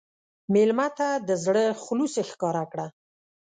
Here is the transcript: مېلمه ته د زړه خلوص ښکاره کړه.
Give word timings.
مېلمه 0.53 0.87
ته 0.97 1.07
د 1.27 1.29
زړه 1.43 1.65
خلوص 1.83 2.13
ښکاره 2.29 2.63
کړه. 2.71 2.87